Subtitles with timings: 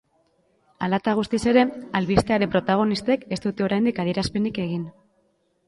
[0.85, 1.65] Hala eta guztiz ere,
[2.01, 4.91] albistearen protagonistek ez dute oraindik adierazpenik egin.